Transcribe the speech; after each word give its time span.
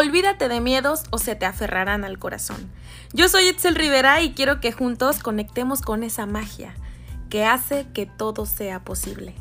Olvídate 0.00 0.48
de 0.48 0.60
miedos 0.60 1.02
o 1.10 1.18
se 1.18 1.34
te 1.34 1.44
aferrarán 1.44 2.04
al 2.04 2.20
corazón. 2.20 2.70
Yo 3.12 3.28
soy 3.28 3.48
Itzel 3.48 3.74
Rivera 3.74 4.22
y 4.22 4.32
quiero 4.32 4.60
que 4.60 4.70
juntos 4.70 5.18
conectemos 5.18 5.82
con 5.82 6.04
esa 6.04 6.24
magia 6.24 6.76
que 7.30 7.44
hace 7.44 7.88
que 7.92 8.06
todo 8.06 8.46
sea 8.46 8.84
posible. 8.84 9.34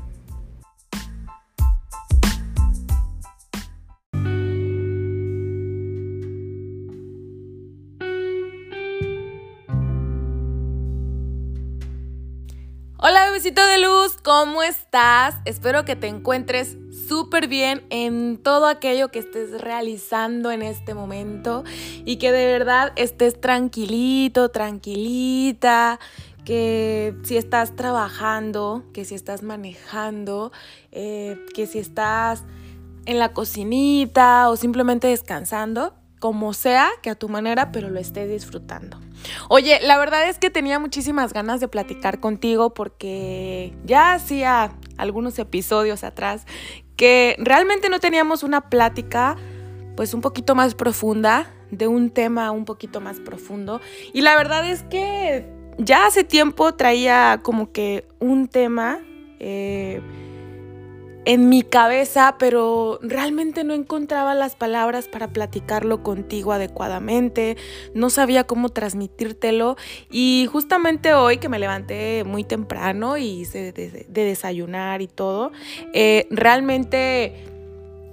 Hola 12.98 13.26
bebecito 13.28 13.64
de 13.64 13.78
luz, 13.78 14.18
¿cómo 14.24 14.64
estás? 14.64 15.36
Espero 15.46 15.86
que 15.86 15.96
te 15.96 16.08
encuentres 16.08 16.78
súper 17.08 17.48
bien 17.48 17.86
en 17.90 18.38
todo 18.38 18.68
aquello 18.68 19.10
que 19.10 19.20
estés 19.20 19.62
realizando 19.62 20.52
en 20.52 20.62
este 20.62 20.94
momento 20.94 21.64
y 22.06 22.18
que 22.18 22.32
de 22.32 22.46
verdad 22.46 22.94
estés 22.96 23.40
tranquilito, 23.40 24.50
tranquilita, 24.50 26.00
que 26.44 27.16
si 27.24 27.38
estás 27.38 27.76
trabajando, 27.76 28.84
que 28.94 29.06
si 29.06 29.16
estás 29.16 29.44
manejando, 29.44 30.52
eh, 30.92 31.38
que 31.54 31.68
si 31.68 31.80
estás 31.80 32.44
en 33.06 33.20
la 33.20 33.34
cocinita 33.34 34.50
o 34.50 34.56
simplemente 34.56 35.08
descansando, 35.08 35.94
como 36.20 36.54
sea, 36.54 36.90
que 37.02 37.10
a 37.10 37.16
tu 37.16 37.30
manera, 37.30 37.72
pero 37.72 37.90
lo 37.90 38.00
estés 38.00 38.30
disfrutando. 38.30 39.00
Oye, 39.50 39.80
la 39.82 39.98
verdad 39.98 40.28
es 40.30 40.40
que 40.40 40.50
tenía 40.50 40.80
muchísimas 40.80 41.34
ganas 41.34 41.60
de 41.60 41.68
platicar 41.68 42.20
contigo 42.20 42.74
porque 42.74 43.74
ya 43.86 44.14
hacía 44.14 44.72
algunos 44.98 45.40
episodios 45.40 46.04
atrás 46.04 46.46
que 46.96 47.36
realmente 47.40 47.90
no 47.90 48.00
teníamos 48.00 48.44
una 48.44 48.70
plática 48.70 49.38
pues 49.96 50.14
un 50.14 50.22
poquito 50.22 50.54
más 50.54 50.76
profunda, 50.76 51.52
de 51.72 51.88
un 51.88 52.12
tema 52.12 52.52
un 52.52 52.66
poquito 52.66 53.02
más 53.02 53.20
profundo. 53.20 53.82
Y 54.14 54.22
la 54.22 54.36
verdad 54.36 54.70
es 54.70 54.84
que 54.84 55.50
ya 55.78 56.06
hace 56.06 56.24
tiempo 56.24 56.76
traía 56.76 57.42
como 57.44 57.72
que 57.72 58.08
un 58.20 58.48
tema... 58.48 59.00
Eh, 59.40 60.02
en 61.28 61.50
mi 61.50 61.62
cabeza, 61.62 62.38
pero 62.40 63.00
realmente 63.02 63.66
no 63.66 63.74
encontraba 63.74 64.34
las 64.34 64.56
palabras 64.56 65.10
para 65.10 65.28
platicarlo 65.28 66.02
contigo 66.02 66.54
adecuadamente, 66.54 67.58
no 67.94 68.10
sabía 68.10 68.46
cómo 68.46 68.70
transmitírtelo 68.70 69.76
y 70.10 70.48
justamente 70.50 71.14
hoy 71.14 71.38
que 71.40 71.50
me 71.50 71.60
levanté 71.60 72.24
muy 72.24 72.46
temprano 72.46 73.18
y 73.18 73.42
hice 73.42 73.74
de, 73.74 74.06
desayunar 74.08 75.02
y 75.02 75.08
todo, 75.08 75.52
eh, 75.94 76.28
realmente 76.32 77.34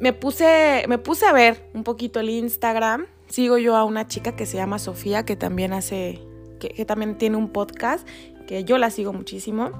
me 0.01 0.12
puse, 0.12 0.85
me 0.89 0.98
puse 0.98 1.25
a 1.27 1.33
ver 1.33 1.70
un 1.73 1.85
poquito 1.85 2.19
el 2.19 2.31
Instagram, 2.31 3.07
sigo 3.29 3.59
yo 3.59 3.77
a 3.77 3.85
una 3.85 4.09
chica 4.09 4.35
que 4.35 4.45
se 4.45 4.57
llama 4.57 4.81
Sofía, 4.81 5.25
que 5.25 5.37
también 5.37 5.73
hace, 5.73 6.19
que, 6.59 6.70
que 6.70 6.85
también 6.85 7.17
tiene 7.17 7.37
un 7.37 7.51
podcast, 7.51 8.09
que 8.48 8.65
yo 8.65 8.77
la 8.77 8.91
sigo 8.91 9.12
muchísimo. 9.12 9.70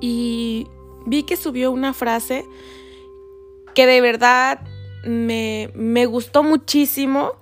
Y 0.00 0.66
vi 1.06 1.22
que 1.22 1.36
subió 1.36 1.70
una 1.70 1.92
frase 1.92 2.44
que 3.74 3.86
de 3.86 4.00
verdad 4.00 4.60
me, 5.04 6.06
gustó 6.06 6.42
muchísimo. 6.42 7.32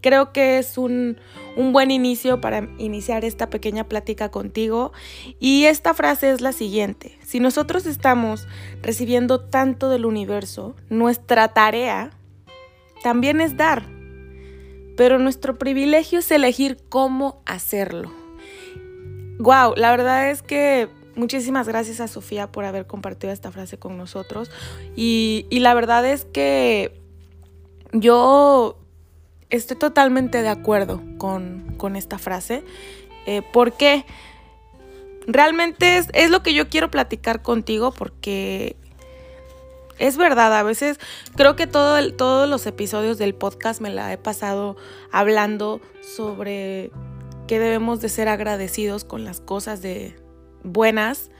Creo 0.00 0.32
que 0.32 0.58
es 0.58 0.76
un, 0.76 1.18
un 1.56 1.72
buen 1.72 1.90
inicio 1.90 2.40
para 2.40 2.68
iniciar 2.78 3.24
esta 3.24 3.48
pequeña 3.48 3.84
plática 3.84 4.30
contigo. 4.30 4.92
Y 5.38 5.64
esta 5.64 5.94
frase 5.94 6.30
es 6.30 6.40
la 6.40 6.52
siguiente. 6.52 7.18
Si 7.24 7.40
nosotros 7.40 7.86
estamos 7.86 8.46
recibiendo 8.82 9.40
tanto 9.40 9.88
del 9.88 10.04
universo, 10.04 10.74
nuestra 10.90 11.48
tarea 11.48 12.10
también 13.02 13.40
es 13.40 13.56
dar. 13.56 13.86
Pero 14.96 15.18
nuestro 15.18 15.58
privilegio 15.58 16.18
es 16.20 16.30
elegir 16.30 16.78
cómo 16.88 17.42
hacerlo. 17.46 18.12
Wow, 19.38 19.74
la 19.76 19.90
verdad 19.90 20.30
es 20.30 20.42
que 20.42 20.88
Muchísimas 21.16 21.68
gracias 21.68 22.00
a 22.00 22.08
Sofía 22.08 22.50
por 22.50 22.64
haber 22.64 22.86
compartido 22.86 23.32
esta 23.32 23.52
frase 23.52 23.78
con 23.78 23.96
nosotros. 23.96 24.50
Y, 24.96 25.46
la 25.50 25.74
verdad 25.74 26.04
es 26.06 26.24
que 26.24 27.00
yo 27.92 28.78
estoy 29.50 29.76
totalmente 29.76 30.42
de 30.42 30.48
acuerdo 30.48 31.00
con, 31.18 31.62
esta 31.96 32.18
frase. 32.18 32.64
Eh, 33.26 33.42
porque 33.52 34.04
realmente 35.26 35.98
es, 35.98 36.08
es, 36.12 36.30
lo 36.30 36.42
que 36.42 36.52
yo 36.52 36.68
quiero 36.68 36.90
platicar 36.90 37.42
contigo 37.42 37.92
porque 37.92 38.76
es 39.98 40.16
verdad, 40.16 40.52
a 40.58 40.62
veces 40.62 40.98
creo 41.36 41.56
que 41.56 41.66
todo 41.66 42.12
todos 42.14 42.48
los 42.48 42.66
episodios 42.66 43.16
del 43.16 43.34
podcast 43.34 43.80
me 43.80 43.90
la 43.90 44.12
he 44.12 44.18
pasado 44.18 44.76
hablando 45.10 45.80
sobre 46.02 46.90
que 47.46 47.58
debemos 47.58 48.00
de 48.00 48.08
ser 48.10 48.28
agradecidos 48.28 49.04
con 49.04 49.24
las 49.24 49.40
cosas 49.40 49.80
de, 49.80 50.14
buenas, 50.64 51.30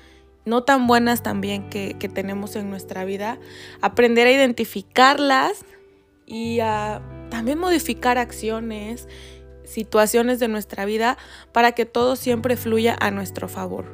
no 0.45 0.63
tan 0.63 0.87
buenas 0.87 1.23
también 1.23 1.69
que, 1.71 1.95
tenemos 2.13 2.55
en 2.55 2.71
nuestra 2.71 3.05
vida, 3.05 3.39
aprender 3.81 4.27
a 4.27 4.31
identificarlas 4.31 5.65
y 6.27 6.61
a 6.61 7.03
también 7.31 7.59
modificar 7.59 8.19
acciones, 8.19 9.09
situaciones 9.65 10.39
de 10.39 10.49
nuestra 10.49 10.85
vida 10.85 11.19
para 11.53 11.73
que 11.73 11.87
todo 11.87 12.17
siempre 12.17 12.57
fluya 12.57 12.97
a 13.01 13.11
nuestro 13.11 13.49
favor. 13.49 13.87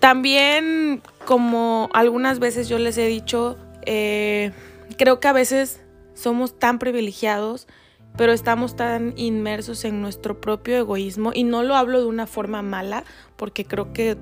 También, 0.00 1.00
como 1.24 1.88
algunas 1.94 2.40
veces 2.40 2.68
yo 2.68 2.78
les 2.78 2.98
he 2.98 3.06
dicho, 3.06 3.56
eh, 3.86 4.52
creo 4.98 5.20
que 5.20 5.28
a 5.28 5.32
veces 5.32 5.80
somos 6.14 6.58
tan 6.58 6.78
privilegiados 6.78 7.66
pero 8.16 8.32
estamos 8.32 8.76
tan 8.76 9.12
inmersos 9.16 9.84
en 9.84 10.00
nuestro 10.00 10.40
propio 10.40 10.76
egoísmo 10.76 11.32
y 11.34 11.44
no 11.44 11.62
lo 11.62 11.76
hablo 11.76 12.00
de 12.00 12.06
una 12.06 12.26
forma 12.26 12.62
mala, 12.62 13.04
porque 13.36 13.64
creo 13.64 13.92
que 13.92 14.16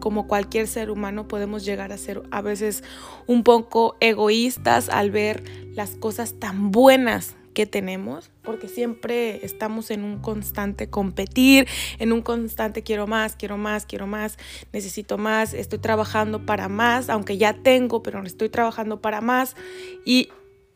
como 0.00 0.26
cualquier 0.26 0.66
ser 0.66 0.90
humano 0.90 1.28
podemos 1.28 1.64
llegar 1.64 1.92
a 1.92 1.98
ser 1.98 2.22
a 2.30 2.40
veces 2.40 2.82
un 3.26 3.44
poco 3.44 3.96
egoístas 4.00 4.88
al 4.88 5.10
ver 5.10 5.44
las 5.74 5.90
cosas 5.90 6.34
tan 6.38 6.70
buenas 6.70 7.36
que 7.54 7.66
tenemos, 7.66 8.30
porque 8.42 8.68
siempre 8.68 9.44
estamos 9.44 9.90
en 9.90 10.04
un 10.04 10.20
constante 10.20 10.88
competir, 10.88 11.66
en 11.98 12.12
un 12.12 12.22
constante 12.22 12.82
quiero 12.82 13.06
más, 13.06 13.36
quiero 13.36 13.58
más, 13.58 13.86
quiero 13.86 14.06
más, 14.06 14.38
necesito 14.72 15.18
más, 15.18 15.52
estoy 15.52 15.78
trabajando 15.80 16.46
para 16.46 16.68
más, 16.68 17.10
aunque 17.10 17.38
ya 17.38 17.54
tengo, 17.54 18.02
pero 18.02 18.22
estoy 18.24 18.48
trabajando 18.48 19.00
para 19.00 19.20
más. 19.20 19.56
Y 20.04 20.28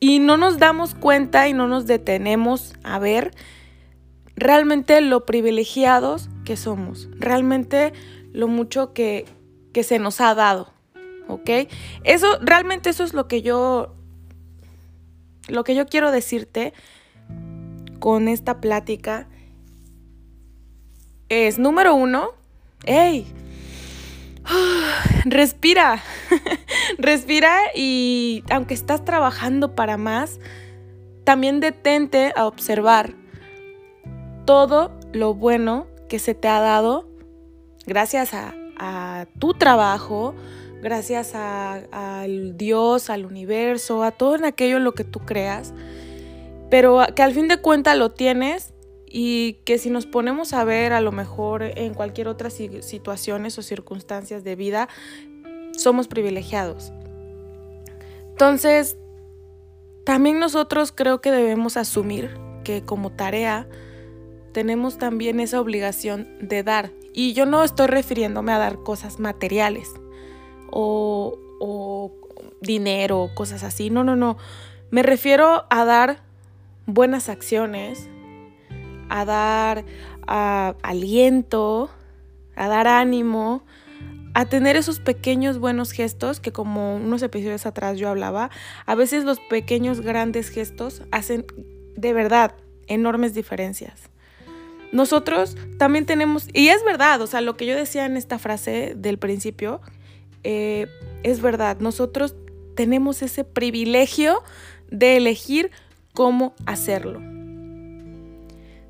y 0.06 0.19
no 0.19 0.37
nos 0.37 0.59
damos 0.59 0.94
cuenta 0.94 1.48
y 1.48 1.54
no 1.54 1.66
nos 1.66 1.87
detenemos 1.87 2.75
a 2.82 2.98
ver 2.98 3.31
realmente 4.37 5.00
lo 5.00 5.25
privilegiados 5.25 6.28
que 6.44 6.59
somos, 6.59 7.09
realmente 7.19 7.94
lo 8.34 8.47
mucho 8.47 8.92
que, 8.92 9.25
que 9.72 9.82
se 9.82 9.98
nos 9.98 10.20
ha 10.20 10.34
dado, 10.34 10.70
¿ok? 11.26 11.48
Eso, 12.03 12.38
realmente 12.42 12.91
eso 12.91 13.03
es 13.03 13.15
lo 13.15 13.28
que 13.28 13.41
yo, 13.41 13.94
lo 15.48 15.65
que 15.65 15.75
yo 15.75 15.87
quiero 15.87 16.10
decirte 16.10 16.75
con 17.98 18.28
esta 18.28 18.60
plática. 18.60 19.26
Es, 21.31 21.59
número 21.59 21.94
uno, 21.94 22.32
hey, 22.84 23.26
respira, 25.25 26.03
respira 26.99 27.56
y 27.75 28.43
aunque 28.50 28.75
estás 28.75 29.05
trabajando 29.05 29.75
para 29.75 29.97
más, 29.97 30.41
también 31.25 31.60
detente 31.60 32.32
a 32.37 32.47
observar 32.47 33.15
todo 34.44 34.93
lo 35.12 35.34
bueno 35.34 35.87
que 36.09 36.19
se 36.19 36.34
te 36.34 36.49
ha 36.49 36.60
dado 36.60 37.09
gracias 37.87 38.33
a, 38.34 38.54
tu 39.38 39.54
trabajo, 39.54 40.34
gracias 40.83 41.34
al 41.34 42.57
Dios, 42.59 43.09
al 43.09 43.24
universo, 43.24 44.03
a 44.03 44.10
todo 44.10 44.34
en 44.34 44.45
aquello 44.45 44.77
en 44.77 44.84
lo 44.84 44.92
que 44.92 45.04
tú 45.04 45.21
creas, 45.21 45.72
pero 46.71 47.01
que 47.15 47.22
al 47.22 47.33
fin 47.33 47.48
de 47.48 47.59
cuentas 47.59 47.97
lo 47.97 48.10
tienes 48.10 48.74
y 49.07 49.54
que 49.65 49.78
si 49.78 49.89
nos 49.91 50.07
ponemos 50.07 50.53
a 50.53 50.65
ver 50.65 50.92
a 50.92 51.01
lo 51.01 51.13
mejor 51.13 51.63
en 51.63 51.95
cualquier 51.95 52.28
otra 52.28 52.51
situaciones 52.51 53.57
o 53.59 53.63
circunstancias 53.63 54.45
de 54.45 54.57
vida, 54.57 54.89
somos 55.76 56.09
privilegiados. 56.09 56.92
Entonces, 58.30 58.97
también 60.04 60.38
nosotros 60.38 60.92
creo 60.92 61.21
que 61.21 61.30
debemos 61.30 61.76
asumir 61.76 62.36
que 62.65 62.82
como 62.82 63.10
tarea 63.10 63.66
tenemos 64.53 64.98
también 64.98 65.41
esa 65.41 65.60
obligación 65.60 66.28
de 66.41 66.62
dar. 66.62 66.91
Y 67.12 67.32
yo 67.32 67.47
no 67.47 67.62
estoy 67.62 67.86
refiriéndome 67.86 68.53
a 68.53 68.59
dar 68.59 68.82
cosas 68.82 69.18
materiales 69.21 69.92
o, 70.71 71.38
o 71.60 72.12
dinero 72.60 73.22
o 73.22 73.34
cosas 73.34 73.62
así. 73.62 73.91
No, 73.91 74.04
no, 74.04 74.16
no. 74.16 74.36
Me 74.91 75.03
refiero 75.03 75.65
a 75.71 75.84
dar 75.84 76.22
buenas 76.86 77.28
acciones, 77.28 78.09
a 79.09 79.24
dar 79.24 79.84
aliento, 80.26 81.91
a 82.56 82.68
dar 82.68 82.88
ánimo, 82.88 83.62
a 84.34 84.47
tener 84.47 84.77
esos 84.77 84.98
pequeños 84.98 85.59
buenos 85.59 85.92
gestos 85.92 86.41
que 86.41 86.53
como 86.53 86.97
unos 86.97 87.22
episodios 87.22 87.66
atrás 87.66 87.98
yo 87.98 88.09
hablaba, 88.09 88.51
a 88.84 88.95
veces 88.97 89.25
los 89.25 89.39
pequeños 89.39 90.01
grandes 90.01 90.48
gestos 90.48 91.03
hacen 91.13 91.47
de 91.97 92.13
verdad 92.13 92.54
enormes 92.89 93.33
diferencias. 93.33 94.10
Nosotros 94.92 95.57
también 95.78 96.04
tenemos, 96.04 96.48
y 96.53 96.69
es 96.69 96.84
verdad, 96.84 97.21
o 97.21 97.27
sea, 97.27 97.41
lo 97.41 97.57
que 97.57 97.66
yo 97.66 97.77
decía 97.77 98.07
en 98.07 98.16
esta 98.16 98.39
frase 98.39 98.95
del 98.97 99.19
principio, 99.19 99.81
eh, 100.42 100.86
es 101.22 101.41
verdad, 101.41 101.78
nosotros 101.78 102.34
tenemos 102.75 103.22
ese 103.22 103.45
privilegio 103.45 104.42
de 104.91 105.16
elegir 105.16 105.71
cómo 106.13 106.54
hacerlo. 106.66 107.21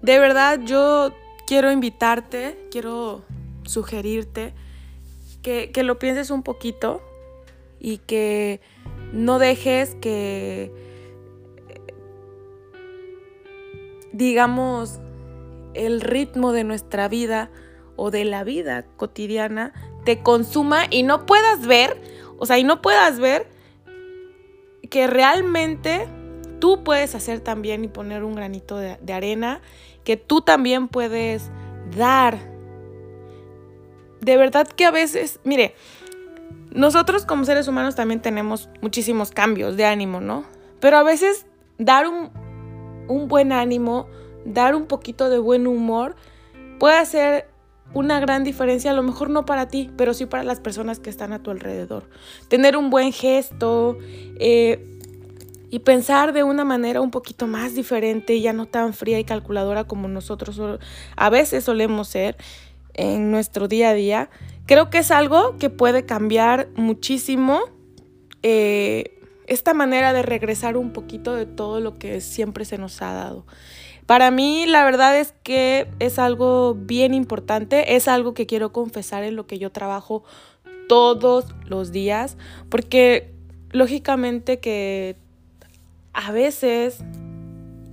De 0.02 0.18
verdad, 0.18 0.60
yo 0.64 1.14
quiero 1.46 1.70
invitarte, 1.70 2.66
quiero 2.70 3.24
sugerirte 3.64 4.54
que, 5.44 5.82
lo 5.84 5.98
pienses 5.98 6.30
un 6.30 6.42
poquito 6.42 7.02
y 7.78 7.98
que 7.98 8.60
no 9.12 9.38
dejes 9.38 9.94
que, 9.96 10.72
digamos, 14.12 15.00
el 15.74 16.00
ritmo 16.00 16.52
de 16.52 16.64
nuestra 16.64 17.08
vida 17.08 17.50
o 17.96 18.10
de 18.10 18.24
la 18.24 18.42
vida 18.42 18.86
cotidiana 18.96 19.72
te 20.04 20.22
consuma 20.22 20.86
y 20.90 21.02
no 21.02 21.26
puedas 21.26 21.66
ver, 21.66 22.00
o 22.38 22.46
sea, 22.46 22.58
y 22.58 22.64
no 22.64 22.80
puedas 22.80 23.20
ver 23.20 23.46
que 24.88 25.06
realmente 25.06 26.08
tú 26.58 26.82
puedes 26.84 27.14
hacer 27.14 27.40
también 27.40 27.84
y 27.84 27.88
poner 27.88 28.24
un 28.24 28.34
granito 28.34 28.78
de, 28.78 28.96
de 29.02 29.12
arena, 29.12 29.60
que 30.04 30.16
tú 30.16 30.40
también 30.40 30.88
puedes 30.88 31.50
dar 31.94 32.53
de 34.24 34.36
verdad 34.36 34.66
que 34.66 34.84
a 34.84 34.90
veces, 34.90 35.38
mire, 35.44 35.74
nosotros 36.70 37.24
como 37.24 37.44
seres 37.44 37.68
humanos 37.68 37.94
también 37.94 38.20
tenemos 38.20 38.68
muchísimos 38.80 39.30
cambios 39.30 39.76
de 39.76 39.84
ánimo, 39.84 40.20
¿no? 40.20 40.44
Pero 40.80 40.96
a 40.96 41.02
veces 41.02 41.46
dar 41.78 42.06
un, 42.08 42.30
buen 43.28 43.52
ánimo, 43.52 44.08
dar 44.44 44.74
un 44.74 44.86
poquito 44.86 45.28
de 45.28 45.38
buen 45.38 45.66
humor, 45.66 46.16
puede 46.80 46.96
hacer 46.96 47.48
una 47.92 48.18
gran 48.18 48.44
diferencia, 48.44 48.90
a 48.90 48.94
lo 48.94 49.02
mejor 49.02 49.30
no 49.30 49.44
para 49.44 49.68
ti, 49.68 49.90
pero 49.96 50.14
sí 50.14 50.26
para 50.26 50.42
las 50.42 50.58
personas 50.58 50.98
que 50.98 51.10
están 51.10 51.32
a 51.32 51.42
tu 51.42 51.50
alrededor. 51.50 52.08
Tener 52.48 52.76
un 52.76 52.90
buen 52.90 53.12
gesto 53.12 53.98
eh, 54.40 54.98
y 55.70 55.80
pensar 55.80 56.32
de 56.32 56.42
una 56.42 56.64
manera 56.64 57.00
un 57.00 57.10
poquito 57.10 57.46
más 57.46 57.74
diferente, 57.74 58.40
ya 58.40 58.52
no 58.52 58.66
tan 58.66 58.94
fría 58.94 59.20
y 59.20 59.24
calculadora 59.24 59.84
como 59.84 60.08
nosotros 60.08 60.60
a 61.14 61.30
veces 61.30 61.64
solemos 61.64 62.08
ser, 62.08 62.36
en 62.94 63.30
nuestro 63.30 63.68
día 63.68 63.90
a 63.90 63.94
día, 63.94 64.30
creo 64.66 64.90
que 64.90 64.98
es 64.98 65.10
algo 65.10 65.56
que 65.58 65.70
puede 65.70 66.04
cambiar 66.04 66.68
muchísimo 66.76 67.60
eh, 68.42 69.18
esta 69.46 69.74
manera 69.74 70.12
de 70.12 70.22
regresar 70.22 70.76
un 70.76 70.92
poquito 70.92 71.34
de 71.34 71.46
todo 71.46 71.80
lo 71.80 71.98
que 71.98 72.20
siempre 72.20 72.64
se 72.64 72.78
nos 72.78 73.02
ha 73.02 73.12
dado. 73.12 73.46
Para 74.06 74.30
mí 74.30 74.66
la 74.66 74.84
verdad 74.84 75.18
es 75.18 75.34
que 75.42 75.88
es 75.98 76.18
algo 76.18 76.74
bien 76.74 77.14
importante, 77.14 77.96
es 77.96 78.06
algo 78.08 78.34
que 78.34 78.46
quiero 78.46 78.72
confesar 78.72 79.24
en 79.24 79.36
lo 79.36 79.46
que 79.46 79.58
yo 79.58 79.72
trabajo 79.72 80.24
todos 80.88 81.46
los 81.66 81.92
días, 81.92 82.36
porque 82.68 83.32
lógicamente 83.70 84.60
que 84.60 85.16
a 86.12 86.30
veces, 86.32 86.98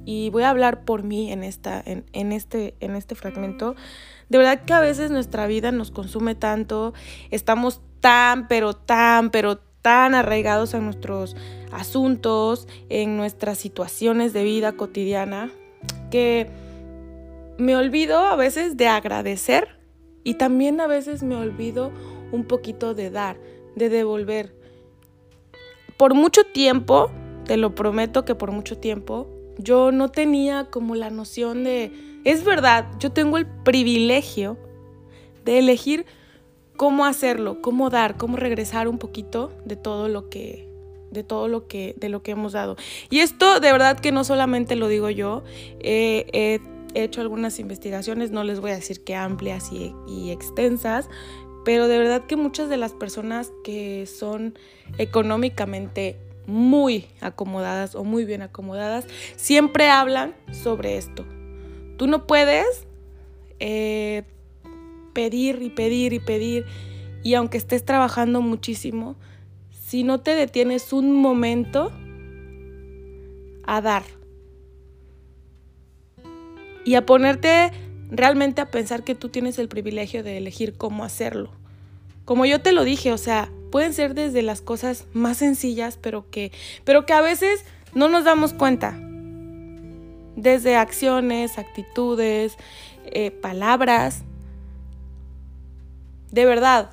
y 0.06 0.30
voy 0.30 0.44
a 0.44 0.50
hablar 0.50 0.84
por 0.84 1.04
mí 1.04 1.32
en, 1.32 1.44
esta, 1.44 1.82
en, 1.86 2.32
este, 2.32 2.76
en 2.80 2.96
este 2.96 3.16
fragmento, 3.16 3.76
de 4.30 4.38
verdad 4.38 4.64
que 4.66 4.74
a 4.74 4.80
veces 4.80 5.12
nuestra 5.12 5.48
vida 5.48 5.72
nos 5.72 5.92
consume 5.92 6.36
tanto, 6.36 6.94
estamos 7.30 7.82
tan, 8.00 8.48
pero 8.48 8.74
tan, 8.74 9.30
pero 9.30 9.58
tan 9.82 10.16
arraigados 10.16 10.74
a 10.74 10.80
nuestros 10.80 11.36
asuntos, 11.72 12.68
en 12.90 13.18
nuestras 13.18 13.58
situaciones 13.58 14.34
de 14.34 14.44
vida 14.44 14.74
cotidiana, 14.74 15.52
que 16.10 16.50
me 17.58 17.76
olvido 17.76 18.20
a 18.20 18.36
veces 18.36 18.78
de 18.78 18.88
agradecer 18.88 19.80
y 20.24 20.36
también 20.36 20.80
a 20.82 20.88
veces 20.88 21.24
me 21.24 21.36
olvido 21.36 21.92
un 22.32 22.46
poquito 22.46 22.94
de 22.94 23.10
dar, 23.10 23.38
de 23.76 23.90
devolver. 23.90 24.56
Por 25.98 26.14
mucho 26.14 26.44
tiempo, 26.44 27.12
te 27.46 27.58
lo 27.58 27.76
prometo 27.76 28.26
que 28.26 28.36
por 28.36 28.52
mucho 28.52 28.78
tiempo, 28.78 29.28
yo 29.64 29.92
no 29.92 30.10
tenía 30.10 30.66
como 30.70 30.96
la 30.96 31.10
noción 31.10 31.64
de 31.64 31.92
es 32.24 32.44
verdad, 32.44 32.86
yo 33.00 33.12
tengo 33.12 33.38
el 33.38 33.48
privilegio 33.48 34.58
de 35.44 35.60
elegir 35.60 36.06
cómo 36.78 37.06
hacerlo, 37.06 37.62
cómo 37.62 37.90
dar, 37.90 38.18
cómo 38.18 38.38
regresar 38.38 38.88
un 38.88 38.98
poquito 38.98 39.52
de 39.66 39.76
todo 39.76 40.08
lo 40.08 40.30
que 40.30 40.70
de 41.12 41.24
todo 41.24 41.48
lo 41.48 41.68
que 41.68 41.96
de 41.98 42.10
lo 42.10 42.24
que 42.24 42.32
hemos 42.32 42.54
dado. 42.54 42.78
Y 43.10 43.20
esto 43.20 43.60
de 43.60 43.72
verdad 43.72 44.00
que 44.00 44.12
no 44.12 44.24
solamente 44.24 44.76
lo 44.76 44.88
digo 44.88 45.10
yo, 45.10 45.44
he 45.80 46.60
hecho 46.94 47.22
algunas 47.22 47.60
investigaciones, 47.60 48.32
no 48.32 48.44
les 48.44 48.60
voy 48.60 48.72
a 48.72 48.76
decir 48.76 49.04
que 49.04 49.16
amplias 49.16 49.72
y, 49.72 49.94
y 50.08 50.32
extensas, 50.32 51.10
pero 51.64 51.88
de 51.88 51.98
verdad 51.98 52.26
que 52.26 52.36
muchas 52.36 52.70
de 52.70 52.78
las 52.78 52.94
personas 52.94 53.52
que 53.64 54.06
son 54.06 54.58
económicamente 54.98 56.18
muy 56.48 57.08
acomodadas 57.22 57.96
o 57.96 58.04
muy 58.04 58.26
bien 58.26 58.42
acomodadas 58.42 59.06
siempre 59.36 59.90
hablan 59.90 60.36
sobre 60.52 60.98
esto, 60.98 61.26
Tú 62.02 62.08
no 62.08 62.26
puedes 62.26 62.88
eh, 63.60 64.24
pedir 65.14 65.62
y 65.62 65.70
pedir 65.70 66.14
y 66.14 66.20
pedir 66.20 66.66
y 67.24 67.36
aunque 67.36 67.60
estés 67.60 67.86
trabajando 67.86 68.42
muchísimo, 68.42 69.16
si 69.70 70.04
no 70.04 70.20
te 70.20 70.34
detienes 70.34 70.94
un 70.94 71.14
momento 71.14 71.92
a 73.68 73.82
dar 73.82 74.04
y 76.86 76.96
a 76.96 77.06
ponerte 77.06 77.72
realmente 78.10 78.62
a 78.62 78.72
pensar 78.72 79.04
que 79.04 79.14
tú 79.14 79.30
tienes 79.30 79.60
el 79.60 79.68
privilegio 79.68 80.24
de 80.24 80.38
elegir 80.38 80.74
cómo 80.74 81.04
hacerlo. 81.04 81.52
Como 82.26 82.48
yo 82.48 82.62
te 82.62 82.72
lo 82.72 82.84
dije, 82.84 83.14
o 83.14 83.18
sea, 83.20 83.52
pueden 83.72 83.94
ser 83.94 84.14
desde 84.14 84.42
las 84.42 84.62
cosas 84.62 85.06
más 85.14 85.38
sencillas, 85.38 85.98
pero 85.98 86.30
que, 86.30 86.52
pero 86.84 87.06
que 87.06 87.14
a 87.14 87.22
veces 87.22 87.66
no 87.94 88.10
nos 88.10 88.24
damos 88.24 88.54
cuenta 88.54 88.98
desde 90.36 90.76
acciones, 90.76 91.58
actitudes, 91.58 92.58
eh, 93.06 93.32
palabras. 93.32 94.24
De 96.32 96.46
verdad, 96.46 96.92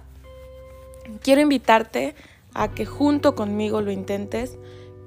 quiero 1.22 1.40
invitarte 1.40 2.14
a 2.54 2.74
que 2.74 2.86
junto 2.86 3.34
conmigo 3.34 3.80
lo 3.80 3.90
intentes, 3.90 4.58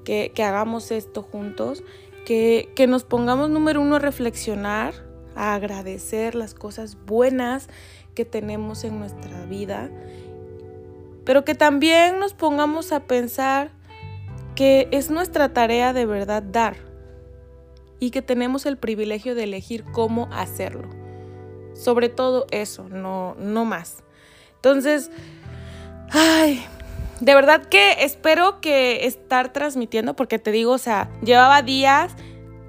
que, 0.05 0.31
hagamos 0.43 0.91
esto 0.91 1.21
juntos, 1.23 1.83
que, 2.25 2.71
que 2.75 2.87
nos 2.87 3.03
pongamos 3.03 3.49
número 3.49 3.81
uno 3.81 3.97
a 3.97 3.99
reflexionar, 3.99 4.93
a 5.35 5.53
agradecer 5.53 6.35
las 6.35 6.53
cosas 6.53 6.97
buenas 7.05 7.67
que 8.15 8.25
tenemos 8.25 8.83
en 8.83 8.99
nuestra 8.99 9.45
vida, 9.45 9.89
pero 11.25 11.45
que 11.45 11.55
también 11.55 12.19
nos 12.19 12.33
pongamos 12.33 12.91
a 12.91 13.01
pensar 13.01 13.71
que 14.55 14.87
es 14.91 15.09
nuestra 15.09 15.53
tarea 15.53 15.93
de 15.93 16.05
verdad 16.05 16.43
dar 16.43 16.75
y 17.99 18.11
que 18.11 18.21
tenemos 18.21 18.65
el 18.65 18.77
privilegio 18.77 19.35
de 19.35 19.43
elegir 19.43 19.83
cómo 19.91 20.27
hacerlo. 20.31 20.89
Sobre 21.73 22.09
todo 22.09 22.47
eso, 22.51 22.89
no, 22.89 23.35
no 23.39 23.63
más. 23.63 24.03
Entonces, 24.55 25.11
ay, 26.09 26.63
de 27.19 27.35
verdad 27.35 27.63
que 27.65 28.03
espero 28.03 28.59
que 28.59 29.05
estar 29.05 29.53
transmitiendo, 29.53 30.15
porque 30.15 30.39
te 30.39 30.51
digo, 30.51 30.73
o 30.73 30.77
sea, 30.79 31.09
llevaba 31.23 31.61
días 31.61 32.15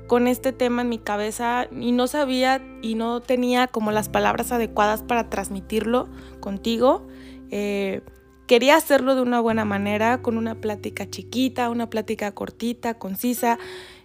con 0.07 0.27
este 0.29 0.53
tema 0.53 0.83
en 0.83 0.91
mi 0.91 0.99
cabeza 0.99 1.69
y 1.71 1.93
no 1.93 2.07
sabía 2.07 2.63
y 2.83 2.95
no 2.95 3.21
tenía 3.23 3.67
como 3.67 3.93
las 3.93 4.11
palabras 4.11 4.53
adecuadas 4.53 5.03
para 5.03 5.31
transmitirlo 5.31 6.09
contigo. 6.41 7.07
Eh, 7.51 8.03
quería 8.47 8.77
hacerlo 8.77 9.15
de 9.15 9.23
una 9.23 9.41
buena 9.41 9.65
manera, 9.65 10.23
con 10.23 10.37
una 10.37 10.55
plática 10.55 11.09
chiquita, 11.09 11.71
una 11.71 11.89
plática 11.89 12.33
cortita, 12.33 12.95
concisa. 12.95 13.59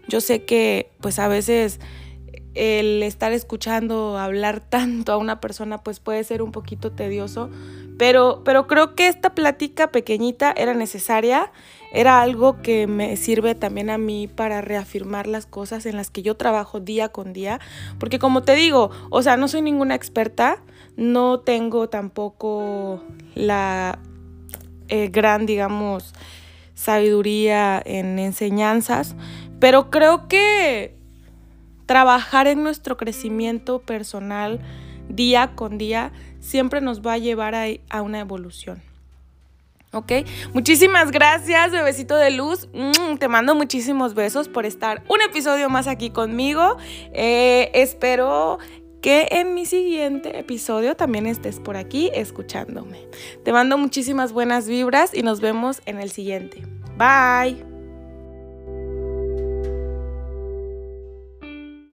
Yo 0.07 0.21
sé 0.21 0.45
que 0.45 0.91
pues 1.01 1.19
a 1.19 1.27
veces 1.27 1.79
el 2.57 3.03
estar 3.03 3.31
escuchando 3.31 4.17
hablar 4.17 4.59
tanto 4.69 5.11
a 5.11 5.17
una 5.17 5.39
persona 5.39 5.83
pues 5.83 5.99
puede 5.99 6.23
ser 6.23 6.41
un 6.41 6.51
poquito 6.51 6.91
tedioso, 6.91 7.49
pero, 7.97 8.41
pero 8.43 8.67
creo 8.67 8.95
que 8.95 9.07
esta 9.07 9.33
plática 9.33 9.91
pequeñita 9.91 10.53
era 10.55 10.73
necesaria, 10.73 11.51
era 11.91 12.21
algo 12.21 12.61
que 12.61 12.85
me 12.85 13.15
sirve 13.15 13.55
también 13.55 13.89
a 13.89 13.97
mí 13.97 14.27
para 14.27 14.61
reafirmar 14.61 15.25
las 15.25 15.45
cosas 15.45 15.85
en 15.85 15.95
las 15.95 16.11
que 16.11 16.21
yo 16.21 16.35
trabajo 16.35 16.79
día 16.79 17.09
con 17.09 17.33
día, 17.33 17.59
porque 17.99 18.19
como 18.19 18.43
te 18.43 18.55
digo, 18.55 18.91
o 19.09 19.21
sea, 19.23 19.37
no 19.37 19.47
soy 19.47 19.61
ninguna 19.61 19.95
experta, 19.95 20.61
no 20.95 21.39
tengo 21.39 21.89
tampoco 21.89 23.01
la 23.35 23.99
eh, 24.87 25.09
gran, 25.11 25.45
digamos, 25.45 26.13
sabiduría 26.75 27.81
en 27.85 28.19
enseñanzas, 28.19 29.15
pero 29.59 29.89
creo 29.89 30.27
que 30.27 30.95
trabajar 31.87 32.47
en 32.47 32.63
nuestro 32.63 32.97
crecimiento 32.97 33.79
personal 33.79 34.59
día 35.09 35.55
con 35.55 35.77
día 35.77 36.11
siempre 36.39 36.81
nos 36.81 37.01
va 37.01 37.13
a 37.13 37.17
llevar 37.17 37.55
a, 37.55 38.01
una 38.01 38.19
evolución. 38.19 38.81
¿Ok? 39.93 40.11
Muchísimas 40.53 41.11
gracias, 41.11 41.71
bebecito 41.71 42.15
de 42.17 42.29
luz. 42.29 42.67
Mm, 42.73 43.15
te 43.17 43.27
mando 43.27 43.55
muchísimos 43.55 44.13
besos 44.13 44.49
por 44.49 44.65
estar 44.65 45.01
un 45.07 45.21
episodio 45.21 45.69
más 45.69 45.87
aquí 45.87 46.09
conmigo. 46.09 46.77
Eh, 47.13 47.71
espero 47.73 48.59
que 49.01 49.27
en 49.31 49.53
mi 49.53 49.65
siguiente 49.65 50.39
episodio 50.39 50.95
también 50.95 51.27
estés 51.27 51.59
por 51.59 51.77
aquí 51.77 52.09
escuchándome. 52.13 53.07
Te 53.43 53.51
mando 53.51 53.77
muchísimas 53.77 54.33
buenas 54.33 54.67
vibras 54.67 55.13
y 55.13 55.23
nos 55.23 55.41
vemos 55.41 55.81
en 55.85 55.99
el 55.99 56.09
siguiente. 56.09 56.63
Bye. 56.97 57.66